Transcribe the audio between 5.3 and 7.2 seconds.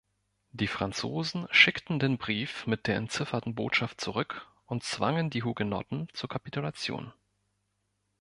Hugenotten zur Kapitulation.